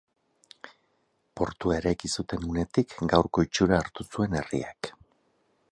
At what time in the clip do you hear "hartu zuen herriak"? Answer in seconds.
3.83-4.91